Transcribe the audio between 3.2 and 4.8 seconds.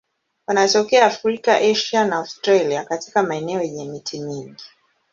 maeneo yenye miti mingi.